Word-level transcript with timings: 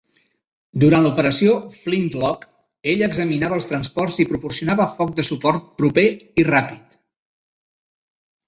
Durant 0.83 1.03
l'operació 1.07 1.51
"Flintlock", 1.75 2.47
ella 2.93 3.09
examinava 3.15 3.59
els 3.59 3.69
transports 3.73 4.17
i 4.23 4.27
proporcionava 4.33 4.89
foc 4.97 5.15
de 5.21 5.29
suport 5.31 5.71
proper 5.83 6.07
i 6.45 6.51
ràpid. 6.53 6.99